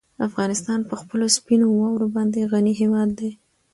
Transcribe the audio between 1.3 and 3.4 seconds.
سپینو واورو باندې غني هېواد دی.